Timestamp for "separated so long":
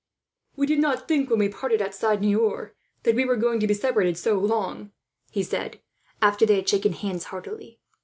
3.75-4.93